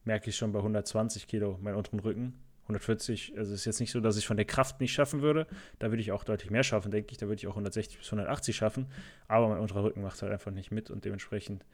merke 0.03 0.29
ich 0.29 0.35
schon 0.35 0.51
bei 0.51 0.59
120 0.59 1.27
Kilo 1.27 1.57
meinen 1.61 1.75
unteren 1.75 1.99
Rücken. 1.99 2.42
140, 2.63 3.37
also 3.37 3.53
es 3.53 3.61
ist 3.61 3.65
jetzt 3.65 3.79
nicht 3.79 3.91
so, 3.91 3.99
dass 3.99 4.17
ich 4.17 4.25
von 4.25 4.37
der 4.37 4.45
Kraft 4.45 4.79
nicht 4.79 4.93
schaffen 4.93 5.21
würde. 5.21 5.47
Da 5.79 5.91
würde 5.91 6.01
ich 6.01 6.11
auch 6.11 6.23
deutlich 6.23 6.49
mehr 6.49 6.63
schaffen, 6.63 6.91
denke 6.91 7.11
ich. 7.11 7.17
Da 7.17 7.27
würde 7.27 7.35
ich 7.35 7.47
auch 7.47 7.51
160 7.51 7.97
bis 7.97 8.07
180 8.07 8.55
schaffen. 8.55 8.87
Aber 9.27 9.49
mein 9.49 9.59
unterer 9.59 9.83
Rücken 9.83 10.01
macht 10.01 10.21
halt 10.21 10.31
einfach 10.31 10.51
nicht 10.51 10.71
mit 10.71 10.89
und 10.89 11.03
dementsprechend, 11.03 11.65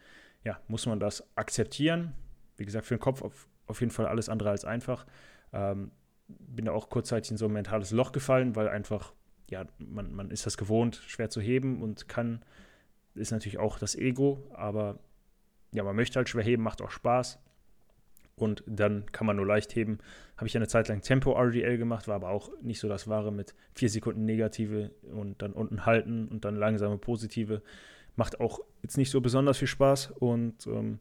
ja, 0.44 0.60
muss 0.68 0.86
man 0.88 1.00
das 1.00 1.24
akzeptieren. 1.36 2.14
Wie 2.58 2.66
gesagt, 2.66 2.88
für 2.88 2.96
den 2.96 3.02
Kopf 3.02 3.22
auf, 3.22 3.48
auf 3.68 3.82
jeden 3.82 3.92
Fall 3.92 4.08
alles 4.08 4.30
andere 4.30 4.50
als 4.50 4.66
einfach. 4.66 5.06
Ähm, 5.54 5.92
bin 6.28 6.66
da 6.66 6.72
auch 6.72 6.90
kurzzeitig 6.90 7.32
in 7.32 7.38
so 7.38 7.46
ein 7.46 7.54
mentales 7.54 7.92
Loch 7.92 8.12
gefallen, 8.12 8.56
weil 8.56 8.68
einfach, 8.68 9.14
ja, 9.50 9.66
man, 9.78 10.14
man 10.14 10.32
ist 10.32 10.46
das 10.46 10.58
gewohnt, 10.58 11.02
schwer 11.08 11.30
zu 11.30 11.42
heben 11.42 11.82
und 11.82 12.08
kann, 12.08 12.44
ist 13.16 13.32
natürlich 13.32 13.58
auch 13.58 13.80
das 13.80 13.96
Ego, 13.96 14.48
aber 14.54 15.00
ja, 15.72 15.84
man 15.84 15.96
möchte 15.96 16.18
halt 16.18 16.30
schwer 16.30 16.44
heben, 16.44 16.64
macht 16.64 16.82
auch 16.82 16.92
Spaß. 16.92 17.40
Und 18.42 18.64
dann 18.66 19.06
kann 19.12 19.28
man 19.28 19.36
nur 19.36 19.46
leicht 19.46 19.76
heben. 19.76 20.00
Habe 20.38 20.48
ich 20.48 20.56
eine 20.56 20.68
Zeit 20.68 20.88
lang 20.88 21.02
Tempo 21.02 21.34
RDL 21.34 21.78
gemacht, 21.78 22.08
war 22.08 22.16
aber 22.16 22.30
auch 22.30 22.50
nicht 22.62 22.80
so 22.80 22.88
das 22.88 23.08
Wahre 23.08 23.32
mit 23.32 23.54
vier 23.74 23.90
Sekunden 23.90 24.26
negative 24.26 24.92
und 25.14 25.42
dann 25.42 25.54
unten 25.54 25.86
halten 25.86 26.28
und 26.28 26.46
dann 26.46 26.56
langsame 26.56 26.98
positive. 26.98 27.62
Macht 28.16 28.40
auch 28.40 28.60
jetzt 28.82 28.98
nicht 28.98 29.12
so 29.12 29.22
besonders 29.22 29.58
viel 29.58 29.68
Spaß. 29.68 30.12
Und 30.12 30.68
ähm, 30.68 31.00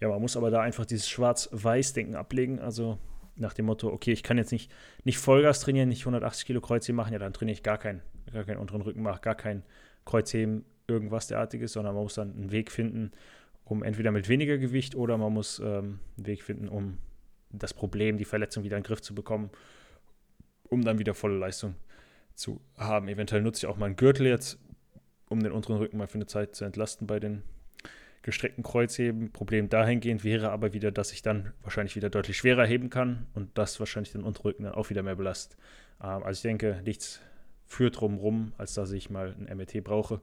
ja, 0.00 0.08
man 0.08 0.20
muss 0.20 0.36
aber 0.36 0.50
da 0.50 0.60
einfach 0.60 0.86
dieses 0.86 1.08
Schwarz-Weiß-Denken 1.08 2.14
ablegen. 2.14 2.58
Also 2.58 2.98
nach 3.36 3.52
dem 3.54 3.66
Motto, 3.66 3.88
okay, 3.88 4.12
ich 4.12 4.22
kann 4.22 4.38
jetzt 4.38 4.52
nicht, 4.52 4.70
nicht 5.04 5.18
Vollgas 5.18 5.60
trainieren, 5.60 5.88
nicht 5.88 6.02
180 6.02 6.46
Kilo 6.46 6.60
Kreuzheben 6.60 6.96
machen, 6.96 7.12
ja, 7.12 7.18
dann 7.18 7.32
trainiere 7.32 7.54
ich 7.54 7.62
gar 7.62 7.78
keinen, 7.78 8.02
gar 8.32 8.44
keinen 8.44 8.58
unteren 8.58 8.82
Rücken, 8.82 9.02
mache 9.02 9.20
gar 9.20 9.34
kein 9.34 9.62
Kreuzheben, 10.04 10.64
irgendwas 10.86 11.28
derartiges, 11.28 11.72
sondern 11.72 11.94
man 11.94 12.04
muss 12.04 12.14
dann 12.14 12.32
einen 12.32 12.52
Weg 12.52 12.70
finden, 12.70 13.12
um 13.70 13.84
entweder 13.84 14.10
mit 14.10 14.28
weniger 14.28 14.58
Gewicht 14.58 14.96
oder 14.96 15.16
man 15.16 15.32
muss 15.32 15.60
ähm, 15.60 16.00
einen 16.16 16.26
Weg 16.26 16.42
finden, 16.42 16.68
um 16.68 16.98
das 17.50 17.72
Problem, 17.72 18.18
die 18.18 18.24
Verletzung 18.24 18.64
wieder 18.64 18.76
in 18.76 18.82
den 18.82 18.86
Griff 18.86 19.00
zu 19.00 19.14
bekommen, 19.14 19.50
um 20.64 20.82
dann 20.82 20.98
wieder 20.98 21.14
volle 21.14 21.38
Leistung 21.38 21.76
zu 22.34 22.60
haben. 22.76 23.06
Eventuell 23.06 23.42
nutze 23.42 23.64
ich 23.64 23.72
auch 23.72 23.76
mal 23.76 23.86
einen 23.86 23.96
Gürtel 23.96 24.26
jetzt, 24.26 24.58
um 25.28 25.40
den 25.40 25.52
unteren 25.52 25.76
Rücken 25.76 25.98
mal 25.98 26.08
für 26.08 26.16
eine 26.16 26.26
Zeit 26.26 26.56
zu 26.56 26.64
entlasten 26.64 27.06
bei 27.06 27.20
den 27.20 27.42
gestreckten 28.22 28.64
Kreuzheben. 28.64 29.30
Problem 29.30 29.68
dahingehend 29.68 30.24
wäre 30.24 30.50
aber 30.50 30.72
wieder, 30.72 30.90
dass 30.90 31.12
ich 31.12 31.22
dann 31.22 31.52
wahrscheinlich 31.62 31.94
wieder 31.94 32.10
deutlich 32.10 32.36
schwerer 32.36 32.66
heben 32.66 32.90
kann 32.90 33.28
und 33.34 33.56
das 33.56 33.78
wahrscheinlich 33.78 34.10
den 34.10 34.24
Unterrücken 34.24 34.64
dann 34.64 34.74
auch 34.74 34.90
wieder 34.90 35.04
mehr 35.04 35.14
belastet. 35.14 35.56
Ähm, 36.02 36.24
also 36.24 36.38
ich 36.38 36.42
denke, 36.42 36.82
nichts 36.84 37.20
führt 37.66 38.00
drum 38.00 38.18
rum, 38.18 38.52
als 38.58 38.74
dass 38.74 38.90
ich 38.90 39.10
mal 39.10 39.32
ein 39.38 39.56
MRT 39.56 39.84
brauche, 39.84 40.20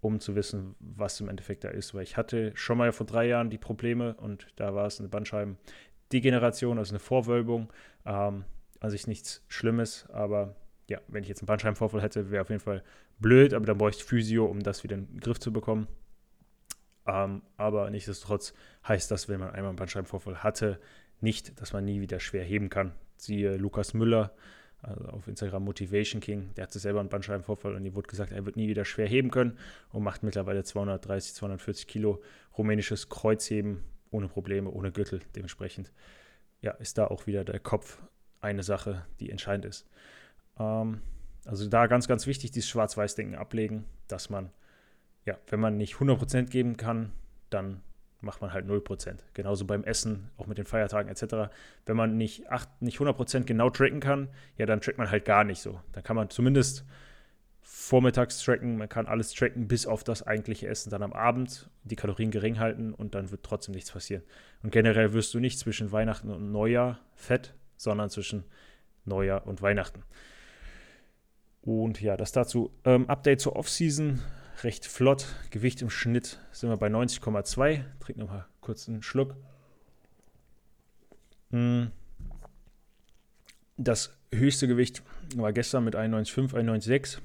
um 0.00 0.20
zu 0.20 0.34
wissen, 0.34 0.74
was 0.80 1.20
im 1.20 1.28
Endeffekt 1.28 1.64
da 1.64 1.68
ist. 1.68 1.94
Weil 1.94 2.02
ich 2.02 2.16
hatte 2.16 2.52
schon 2.54 2.78
mal 2.78 2.92
vor 2.92 3.06
drei 3.06 3.26
Jahren 3.26 3.50
die 3.50 3.58
Probleme 3.58 4.14
und 4.14 4.46
da 4.56 4.74
war 4.74 4.86
es 4.86 4.98
eine 4.98 5.08
Bandscheibendegeneration, 5.08 6.78
also 6.78 6.92
eine 6.92 7.00
Vorwölbung. 7.00 7.72
Ähm, 8.06 8.44
an 8.80 8.90
sich 8.90 9.06
nichts 9.06 9.44
Schlimmes, 9.48 10.06
aber 10.10 10.56
ja, 10.88 11.00
wenn 11.08 11.22
ich 11.22 11.28
jetzt 11.28 11.42
einen 11.42 11.46
Bandscheibenvorfall 11.46 12.02
hätte, 12.02 12.30
wäre 12.30 12.42
auf 12.42 12.48
jeden 12.48 12.60
Fall 12.62 12.82
blöd, 13.18 13.54
aber 13.54 13.66
dann 13.66 13.78
bräuchte 13.78 14.02
ich 14.02 14.08
Physio, 14.08 14.46
um 14.46 14.62
das 14.62 14.82
wieder 14.82 14.96
in 14.96 15.06
den 15.06 15.20
Griff 15.20 15.38
zu 15.38 15.52
bekommen. 15.52 15.86
Ähm, 17.06 17.42
aber 17.56 17.90
nichtsdestotrotz 17.90 18.54
heißt 18.88 19.10
das, 19.10 19.28
wenn 19.28 19.40
man 19.40 19.50
einmal 19.50 19.68
einen 19.68 19.76
Bandscheibenvorfall 19.76 20.42
hatte, 20.42 20.80
nicht, 21.20 21.60
dass 21.60 21.72
man 21.72 21.84
nie 21.84 22.00
wieder 22.00 22.18
schwer 22.18 22.42
heben 22.42 22.70
kann. 22.70 22.92
Siehe 23.16 23.56
Lukas 23.56 23.92
Müller, 23.92 24.32
also 24.82 25.04
auf 25.06 25.28
Instagram 25.28 25.64
Motivation 25.64 26.20
King, 26.20 26.54
der 26.56 26.64
hatte 26.64 26.78
selber 26.78 27.00
einen 27.00 27.08
Bandscheibenvorfall 27.08 27.74
und 27.74 27.84
ihm 27.84 27.94
wurde 27.94 28.08
gesagt, 28.08 28.32
er 28.32 28.46
wird 28.46 28.56
nie 28.56 28.68
wieder 28.68 28.84
schwer 28.84 29.06
heben 29.06 29.30
können 29.30 29.58
und 29.90 30.02
macht 30.02 30.22
mittlerweile 30.22 30.64
230, 30.64 31.34
240 31.34 31.86
Kilo 31.86 32.22
rumänisches 32.56 33.08
Kreuzheben 33.08 33.84
ohne 34.10 34.28
Probleme, 34.28 34.70
ohne 34.70 34.90
Gürtel. 34.90 35.20
Dementsprechend 35.36 35.92
ja, 36.62 36.72
ist 36.72 36.98
da 36.98 37.06
auch 37.06 37.26
wieder 37.26 37.44
der 37.44 37.60
Kopf 37.60 38.02
eine 38.40 38.62
Sache, 38.62 39.04
die 39.20 39.30
entscheidend 39.30 39.66
ist. 39.66 39.86
Ähm, 40.58 41.00
also 41.44 41.68
da 41.68 41.86
ganz, 41.86 42.08
ganz 42.08 42.26
wichtig, 42.26 42.50
dieses 42.50 42.68
Schwarz-Weiß-Denken 42.70 43.34
ablegen, 43.34 43.84
dass 44.08 44.30
man, 44.30 44.50
ja, 45.24 45.38
wenn 45.48 45.60
man 45.60 45.76
nicht 45.76 45.94
100% 45.94 46.44
geben 46.48 46.76
kann, 46.76 47.12
dann 47.50 47.82
macht 48.20 48.40
man 48.40 48.52
halt 48.52 48.66
0%. 48.66 49.14
Genauso 49.34 49.64
beim 49.64 49.84
Essen, 49.84 50.30
auch 50.36 50.46
mit 50.46 50.58
den 50.58 50.66
Feiertagen 50.66 51.10
etc. 51.10 51.52
Wenn 51.86 51.96
man 51.96 52.16
nicht, 52.16 52.50
8, 52.50 52.82
nicht 52.82 52.98
100% 52.98 53.44
genau 53.44 53.70
tracken 53.70 54.00
kann, 54.00 54.28
ja, 54.56 54.66
dann 54.66 54.80
trackt 54.80 54.98
man 54.98 55.10
halt 55.10 55.24
gar 55.24 55.44
nicht 55.44 55.60
so. 55.60 55.80
Dann 55.92 56.02
kann 56.02 56.16
man 56.16 56.30
zumindest 56.30 56.84
vormittags 57.62 58.42
tracken, 58.42 58.78
man 58.78 58.88
kann 58.88 59.06
alles 59.06 59.32
tracken, 59.32 59.68
bis 59.68 59.86
auf 59.86 60.02
das 60.02 60.26
eigentliche 60.26 60.66
Essen 60.66 60.90
dann 60.90 61.02
am 61.02 61.12
Abend, 61.12 61.70
die 61.84 61.96
Kalorien 61.96 62.30
gering 62.30 62.58
halten 62.58 62.92
und 62.92 63.14
dann 63.14 63.30
wird 63.30 63.42
trotzdem 63.42 63.74
nichts 63.74 63.92
passieren. 63.92 64.22
Und 64.62 64.72
generell 64.72 65.12
wirst 65.12 65.32
du 65.34 65.40
nicht 65.40 65.58
zwischen 65.58 65.92
Weihnachten 65.92 66.30
und 66.30 66.50
Neujahr 66.50 66.98
fett, 67.14 67.54
sondern 67.76 68.10
zwischen 68.10 68.44
Neujahr 69.04 69.46
und 69.46 69.62
Weihnachten. 69.62 70.02
Und 71.62 72.00
ja, 72.00 72.16
das 72.16 72.32
dazu. 72.32 72.72
Ähm, 72.84 73.08
Update 73.08 73.40
zur 73.40 73.56
Offseason. 73.56 74.20
Recht 74.62 74.86
flott. 74.86 75.26
Gewicht 75.50 75.80
im 75.82 75.90
Schnitt 75.90 76.38
sind 76.52 76.68
wir 76.68 76.76
bei 76.76 76.88
90,2. 76.88 77.84
Trink 78.00 78.18
nochmal 78.18 78.46
kurz 78.60 78.88
einen 78.88 79.02
Schluck. 79.02 79.36
Hm. 81.50 81.90
Das 83.76 84.16
höchste 84.32 84.68
Gewicht 84.68 85.02
war 85.36 85.52
gestern 85.52 85.84
mit 85.84 85.96
91,5, 85.96 86.52
91,6. 86.54 87.18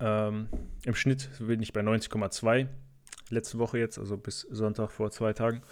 Ähm, 0.00 0.48
Im 0.84 0.94
Schnitt 0.94 1.30
bin 1.38 1.62
ich 1.62 1.72
bei 1.72 1.80
90,2. 1.80 2.68
Letzte 3.30 3.58
Woche 3.58 3.78
jetzt, 3.78 3.98
also 3.98 4.16
bis 4.16 4.42
Sonntag 4.42 4.90
vor 4.90 5.10
zwei 5.10 5.32
Tagen. 5.32 5.62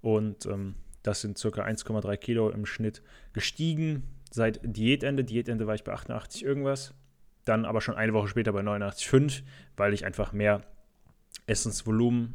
Und 0.00 0.46
ähm, 0.46 0.74
das 1.02 1.20
sind 1.20 1.38
circa 1.38 1.64
1,3 1.64 2.16
Kilo 2.16 2.50
im 2.50 2.66
Schnitt 2.66 3.02
gestiegen 3.32 4.02
seit 4.30 4.60
Diätende. 4.62 5.24
Diätende 5.24 5.66
war 5.66 5.74
ich 5.74 5.84
bei 5.84 5.92
88 5.92 6.42
irgendwas. 6.42 6.94
Dann 7.46 7.64
aber 7.64 7.80
schon 7.80 7.94
eine 7.94 8.12
Woche 8.12 8.28
später 8.28 8.52
bei 8.52 8.60
89,5, 8.60 9.42
weil 9.76 9.94
ich 9.94 10.04
einfach 10.04 10.34
mehr 10.34 10.60
Essensvolumen 11.46 12.34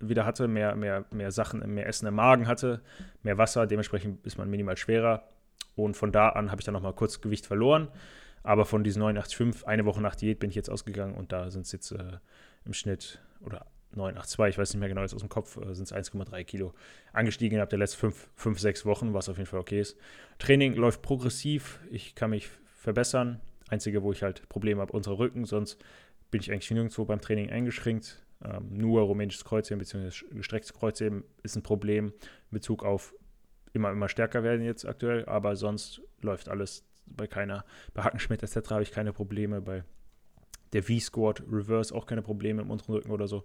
wieder 0.00 0.26
hatte, 0.26 0.46
mehr, 0.46 0.76
mehr, 0.76 1.06
mehr 1.10 1.32
Sachen, 1.32 1.60
mehr 1.74 1.86
Essen 1.86 2.06
im 2.06 2.14
Magen 2.14 2.46
hatte, 2.46 2.82
mehr 3.22 3.38
Wasser. 3.38 3.66
Dementsprechend 3.66 4.26
ist 4.26 4.36
man 4.36 4.50
minimal 4.50 4.76
schwerer. 4.76 5.24
Und 5.74 5.96
von 5.96 6.12
da 6.12 6.28
an 6.30 6.50
habe 6.50 6.60
ich 6.60 6.64
dann 6.64 6.74
nochmal 6.74 6.92
kurz 6.92 7.20
Gewicht 7.20 7.46
verloren. 7.46 7.88
Aber 8.42 8.64
von 8.64 8.84
diesen 8.84 9.02
89,5, 9.02 9.64
eine 9.64 9.84
Woche 9.84 10.00
nach 10.00 10.14
Diät 10.14 10.38
bin 10.38 10.50
ich 10.50 10.56
jetzt 10.56 10.70
ausgegangen 10.70 11.14
und 11.14 11.32
da 11.32 11.50
sind 11.50 11.66
es 11.66 11.72
jetzt 11.72 11.92
äh, 11.92 12.18
im 12.64 12.72
Schnitt 12.72 13.20
oder 13.40 13.66
982, 13.92 14.54
ich 14.54 14.58
weiß 14.58 14.74
nicht 14.74 14.80
mehr 14.80 14.88
genau, 14.88 15.00
jetzt 15.02 15.14
aus 15.14 15.20
dem 15.20 15.28
Kopf 15.28 15.58
sind 15.72 15.90
es 15.90 15.94
1,3 15.94 16.44
Kilo 16.44 16.74
angestiegen 17.12 17.54
innerhalb 17.54 17.70
der 17.70 17.78
letzten 17.78 18.00
5, 18.00 18.28
5, 18.36 18.60
6 18.60 18.86
Wochen, 18.86 19.14
was 19.14 19.28
auf 19.28 19.38
jeden 19.38 19.48
Fall 19.48 19.60
okay 19.60 19.80
ist. 19.80 19.96
Training 20.38 20.74
läuft 20.74 21.02
progressiv, 21.02 21.80
ich 21.90 22.14
kann 22.14 22.30
mich 22.30 22.48
verbessern. 22.76 23.40
Einzige, 23.68 24.02
wo 24.02 24.12
ich 24.12 24.22
halt 24.22 24.48
Probleme 24.48 24.80
habe, 24.80 24.92
unser 24.92 25.18
Rücken, 25.18 25.44
sonst 25.44 25.78
bin 26.30 26.40
ich 26.40 26.50
eigentlich 26.50 26.70
nirgendwo 26.70 27.04
beim 27.04 27.20
Training 27.20 27.50
eingeschränkt. 27.50 28.24
Ähm, 28.44 28.68
nur 28.70 29.02
rumänisches 29.02 29.44
Kreuzheben 29.44 29.78
bzw. 29.78 30.10
gestrecktes 30.30 30.72
Kreuzheben 30.72 31.24
ist 31.42 31.56
ein 31.56 31.62
Problem 31.62 32.06
in 32.06 32.12
Bezug 32.50 32.84
auf 32.84 33.14
immer, 33.72 33.90
immer 33.90 34.08
stärker 34.08 34.42
werden 34.42 34.64
jetzt 34.64 34.86
aktuell, 34.86 35.24
aber 35.26 35.56
sonst 35.56 36.02
läuft 36.20 36.48
alles 36.48 36.84
bei 37.06 37.26
keiner, 37.26 37.64
bei 37.94 38.02
Hackenschmidt 38.02 38.42
etc. 38.42 38.70
habe 38.70 38.82
ich 38.82 38.92
keine 38.92 39.12
Probleme, 39.12 39.60
bei 39.60 39.84
der 40.72 40.82
V-Squad 40.82 41.42
Reverse 41.50 41.94
auch 41.94 42.06
keine 42.06 42.22
Probleme 42.22 42.62
im 42.62 42.70
unteren 42.70 42.94
Rücken 42.94 43.10
oder 43.10 43.26
so. 43.26 43.44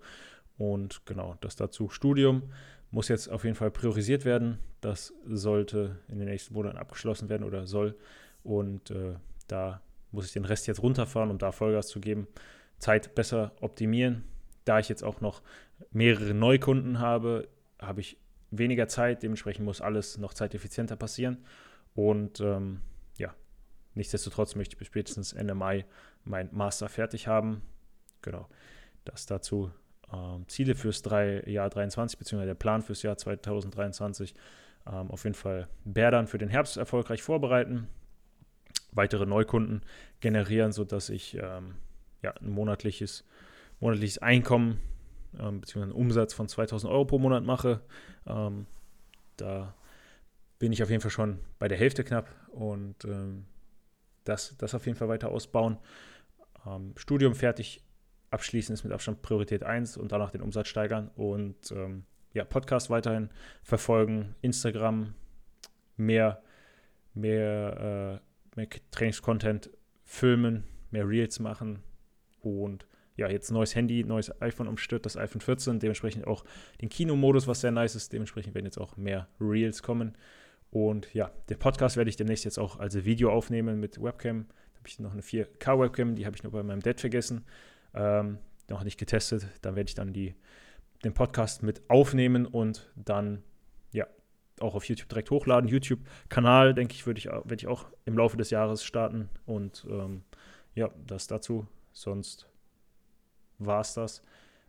Und 0.57 1.05
genau, 1.05 1.35
das 1.41 1.55
dazu. 1.55 1.89
Studium 1.89 2.43
muss 2.91 3.07
jetzt 3.07 3.29
auf 3.29 3.43
jeden 3.43 3.55
Fall 3.55 3.71
priorisiert 3.71 4.25
werden. 4.25 4.59
Das 4.81 5.13
sollte 5.25 5.97
in 6.09 6.19
den 6.19 6.27
nächsten 6.27 6.53
Monaten 6.53 6.77
abgeschlossen 6.77 7.29
werden 7.29 7.43
oder 7.43 7.65
soll. 7.65 7.97
Und 8.43 8.91
äh, 8.91 9.15
da 9.47 9.81
muss 10.13 10.25
ich 10.27 10.33
den 10.33 10.45
Rest 10.45 10.67
jetzt 10.67 10.81
runterfahren, 10.81 11.31
um 11.31 11.37
da 11.37 11.51
Vollgas 11.51 11.87
zu 11.87 11.99
geben. 11.99 12.27
Zeit 12.77 13.15
besser 13.15 13.51
optimieren. 13.61 14.23
Da 14.65 14.79
ich 14.79 14.87
jetzt 14.87 15.03
auch 15.03 15.19
noch 15.19 15.41
mehrere 15.91 16.33
Neukunden 16.33 16.99
habe, 16.99 17.49
habe 17.79 18.01
ich 18.01 18.17
weniger 18.51 18.87
Zeit. 18.87 19.23
Dementsprechend 19.23 19.65
muss 19.65 19.81
alles 19.81 20.17
noch 20.17 20.33
zeiteffizienter 20.33 20.95
passieren. 20.95 21.39
Und 21.95 22.39
ähm, 22.39 22.81
ja, 23.17 23.33
nichtsdestotrotz 23.95 24.55
möchte 24.55 24.75
ich 24.75 24.79
bis 24.79 24.87
spätestens 24.87 25.33
Ende 25.33 25.55
Mai 25.55 25.85
mein 26.23 26.49
Master 26.51 26.89
fertig 26.89 27.27
haben. 27.27 27.61
Genau, 28.21 28.47
das 29.05 29.25
dazu. 29.25 29.71
Ähm, 30.13 30.47
Ziele 30.47 30.75
fürs 30.75 31.01
drei, 31.01 31.43
Jahr 31.45 31.69
23, 31.69 32.17
beziehungsweise 32.19 32.49
der 32.49 32.55
Plan 32.55 32.81
fürs 32.81 33.01
Jahr 33.01 33.17
2023. 33.17 34.33
Ähm, 34.85 35.11
auf 35.11 35.23
jeden 35.23 35.35
Fall 35.35 35.67
Bärdern 35.85 36.27
für 36.27 36.37
den 36.37 36.49
Herbst 36.49 36.77
erfolgreich 36.77 37.23
vorbereiten, 37.23 37.87
weitere 38.95 39.25
Neukunden 39.25 39.81
generieren, 40.19 40.71
sodass 40.71 41.09
ich 41.09 41.35
ähm, 41.35 41.75
ja, 42.21 42.31
ein 42.41 42.49
monatliches, 42.49 43.25
monatliches 43.79 44.19
Einkommen 44.19 44.79
ähm, 45.39 45.61
beziehungsweise 45.61 45.93
einen 45.93 46.01
Umsatz 46.01 46.33
von 46.33 46.47
2000 46.47 46.91
Euro 46.91 47.05
pro 47.05 47.19
Monat 47.19 47.43
mache. 47.43 47.81
Ähm, 48.27 48.65
da 49.37 49.75
bin 50.59 50.71
ich 50.71 50.83
auf 50.83 50.89
jeden 50.89 51.01
Fall 51.01 51.11
schon 51.11 51.39
bei 51.59 51.67
der 51.67 51.77
Hälfte 51.77 52.03
knapp 52.03 52.29
und 52.51 53.03
ähm, 53.05 53.45
das, 54.23 54.55
das 54.57 54.73
auf 54.73 54.85
jeden 54.85 54.97
Fall 54.97 55.09
weiter 55.09 55.29
ausbauen. 55.29 55.77
Ähm, 56.65 56.93
Studium 56.97 57.35
fertig 57.35 57.83
abschließen 58.31 58.73
ist 58.73 58.83
mit 58.83 58.93
Abstand 58.93 59.21
Priorität 59.21 59.63
1 59.63 59.97
und 59.97 60.11
danach 60.11 60.31
den 60.31 60.41
Umsatz 60.41 60.67
steigern 60.67 61.09
und 61.15 61.71
ähm, 61.71 62.05
ja, 62.33 62.45
Podcast 62.45 62.89
weiterhin 62.89 63.29
verfolgen, 63.61 64.35
Instagram, 64.41 65.13
mehr, 65.97 66.41
mehr, 67.13 68.21
äh, 68.21 68.32
mehr 68.55 68.67
Trainingscontent 68.91 69.69
filmen, 70.03 70.63
mehr 70.91 71.07
Reels 71.07 71.39
machen 71.39 71.79
und 72.41 72.87
ja, 73.15 73.29
jetzt 73.29 73.51
neues 73.51 73.75
Handy, 73.75 74.03
neues 74.03 74.41
iPhone 74.41 74.67
umstürzt, 74.67 75.05
das 75.05 75.17
iPhone 75.17 75.41
14, 75.41 75.79
dementsprechend 75.79 76.25
auch 76.25 76.43
den 76.81 76.89
Kinomodus, 76.89 77.47
was 77.47 77.61
sehr 77.61 77.71
nice 77.71 77.95
ist, 77.95 78.11
dementsprechend 78.11 78.55
werden 78.55 78.65
jetzt 78.65 78.79
auch 78.79 78.97
mehr 78.97 79.27
Reels 79.39 79.83
kommen. 79.83 80.17
Und 80.71 81.13
ja, 81.13 81.31
den 81.49 81.59
Podcast 81.59 81.95
werde 81.95 82.09
ich 82.09 82.15
demnächst 82.15 82.43
jetzt 82.43 82.57
auch 82.57 82.79
als 82.79 83.05
Video 83.05 83.31
aufnehmen 83.31 83.79
mit 83.79 84.01
Webcam 84.01 84.47
habe 84.83 84.89
ich 84.89 84.99
noch 84.99 85.13
eine 85.13 85.21
4K-Webcam, 85.21 86.15
die 86.15 86.25
habe 86.25 86.35
ich 86.35 86.43
nur 86.43 86.51
bei 86.51 86.61
meinem 86.61 86.81
Dad 86.81 86.99
vergessen. 86.99 87.45
Ähm, 87.93 88.37
noch 88.69 88.83
nicht 88.83 88.97
getestet. 88.97 89.47
Dann 89.61 89.77
werde 89.77 89.87
ich 89.87 89.95
dann 89.95 90.11
die, 90.11 90.35
den 91.05 91.13
Podcast 91.13 91.63
mit 91.63 91.89
aufnehmen 91.89 92.45
und 92.45 92.91
dann 92.97 93.43
auch 94.59 94.75
auf 94.75 94.85
YouTube 94.85 95.09
direkt 95.09 95.31
hochladen. 95.31 95.69
YouTube-Kanal, 95.69 96.73
denke 96.73 96.93
ich, 96.93 97.05
würde 97.05 97.19
ich, 97.19 97.25
werde 97.25 97.55
ich 97.55 97.67
auch 97.67 97.87
im 98.05 98.17
Laufe 98.17 98.37
des 98.37 98.49
Jahres 98.49 98.83
starten. 98.83 99.29
Und 99.45 99.85
ähm, 99.89 100.23
ja, 100.75 100.89
das 101.07 101.27
dazu. 101.27 101.67
Sonst 101.91 102.47
war 103.59 103.81
es 103.81 103.93
das 103.93 104.23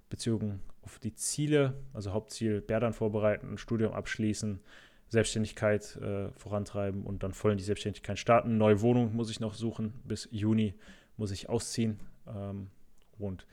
bezogen 0.08 0.60
auf 0.82 0.98
die 0.98 1.14
Ziele, 1.14 1.74
also 1.92 2.12
Hauptziel 2.12 2.60
Bärdern 2.60 2.92
vorbereiten, 2.92 3.56
Studium 3.56 3.92
abschließen, 3.92 4.60
Selbstständigkeit 5.08 5.96
äh, 5.96 6.30
vorantreiben 6.32 7.04
und 7.04 7.22
dann 7.22 7.32
voll 7.32 7.52
in 7.52 7.58
die 7.58 7.64
Selbstständigkeit 7.64 8.18
starten. 8.18 8.58
Neue 8.58 8.80
Wohnung 8.82 9.14
muss 9.14 9.30
ich 9.30 9.40
noch 9.40 9.54
suchen. 9.54 9.94
Bis 10.04 10.28
Juni 10.30 10.74
muss 11.16 11.30
ich 11.30 11.48
ausziehen. 11.48 12.00
Ähm, 12.26 12.70
und 13.18 13.46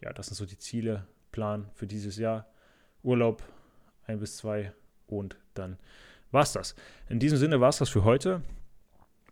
ja, 0.00 0.12
das 0.12 0.26
sind 0.26 0.36
so 0.36 0.46
die 0.46 0.58
Ziele, 0.58 1.06
Plan 1.32 1.70
für 1.74 1.86
dieses 1.86 2.16
Jahr. 2.16 2.46
Urlaub 3.02 3.42
ein 4.06 4.18
bis 4.18 4.36
zwei 4.36 4.72
und 5.08 5.36
dann 5.54 5.78
war 6.30 6.42
es 6.42 6.52
das. 6.52 6.74
In 7.08 7.18
diesem 7.18 7.38
Sinne 7.38 7.60
war 7.60 7.70
es 7.70 7.78
das 7.78 7.88
für 7.88 8.04
heute. 8.04 8.42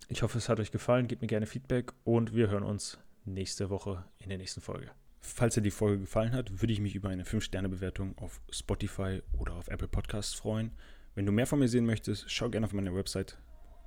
Ich 0.08 0.22
hoffe, 0.22 0.38
es 0.38 0.48
hat 0.48 0.60
euch 0.60 0.70
gefallen. 0.70 1.08
Gebt 1.08 1.22
mir 1.22 1.28
gerne 1.28 1.46
Feedback 1.46 1.92
und 2.04 2.34
wir 2.34 2.48
hören 2.48 2.62
uns 2.62 2.98
nächste 3.24 3.70
Woche 3.70 4.04
in 4.18 4.28
der 4.28 4.38
nächsten 4.38 4.60
Folge. 4.60 4.90
Falls 5.20 5.54
dir 5.54 5.62
die 5.62 5.72
Folge 5.72 6.00
gefallen 6.00 6.32
hat, 6.32 6.60
würde 6.60 6.72
ich 6.72 6.80
mich 6.80 6.94
über 6.94 7.08
eine 7.08 7.24
5-Sterne-Bewertung 7.24 8.16
auf 8.18 8.40
Spotify 8.50 9.22
oder 9.36 9.54
auf 9.54 9.68
Apple 9.68 9.88
Podcasts 9.88 10.34
freuen. 10.34 10.70
Wenn 11.14 11.26
du 11.26 11.32
mehr 11.32 11.46
von 11.46 11.58
mir 11.58 11.68
sehen 11.68 11.84
möchtest, 11.84 12.30
schau 12.30 12.48
gerne 12.48 12.66
auf 12.66 12.72
meine 12.72 12.94
Website 12.94 13.36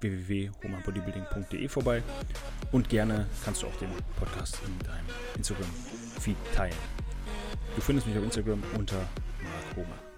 www.homabodybuilding.de 0.02 1.68
vorbei 1.68 2.04
und 2.72 2.90
gerne 2.90 3.28
kannst 3.44 3.64
du 3.64 3.68
auch 3.68 3.76
den 3.78 3.90
Podcast 4.18 4.60
in 4.66 4.80
deinem 4.86 5.06
Instagram-Feed 5.38 6.38
teilen. 6.56 6.76
Du 7.76 7.82
findest 7.82 8.08
mich 8.08 8.18
auf 8.18 8.24
Instagram 8.24 8.62
unter 8.78 8.98
Mark 8.98 9.76
Homer. 9.78 10.09